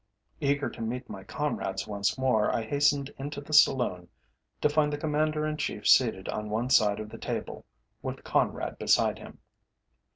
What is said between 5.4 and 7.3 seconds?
in Chief seated on one side of the